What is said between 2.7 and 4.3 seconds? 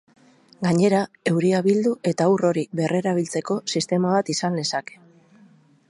berrerabiltzeko sistema